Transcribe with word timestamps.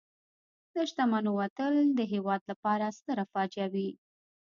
د 0.73 0.75
شتمنو 0.89 1.31
وتل 1.39 1.73
د 1.97 1.99
هېواد 2.13 2.41
لپاره 2.51 2.95
ستره 2.97 3.23
فاجعه 3.31 3.67
وي. 3.73 3.89